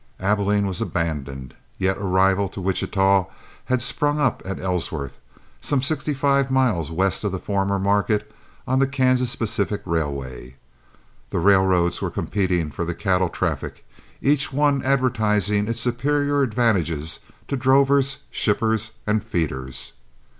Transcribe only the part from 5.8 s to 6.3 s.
sixty